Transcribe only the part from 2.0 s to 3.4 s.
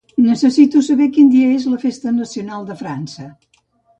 nacional de França.